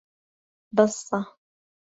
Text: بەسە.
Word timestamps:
بەسە. 0.75 1.21